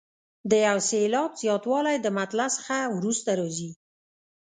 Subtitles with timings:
[0.49, 3.71] د یو سېلاب زیاتوالی د مطلع څخه وروسته راځي.